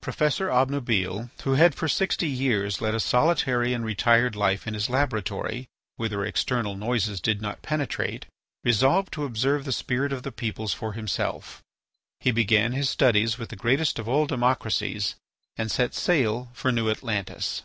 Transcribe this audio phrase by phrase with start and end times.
[0.00, 4.88] Professor Obnubile, who had for sixty years led a solitary and retired life in his
[4.88, 8.24] laboratory, whither external noises did not penetrate,
[8.64, 11.62] resolved to observe the spirit of the peoples for himself.
[12.20, 15.16] He began his studies with the greatest of all democracies
[15.56, 17.64] and set sail for New Atlantis.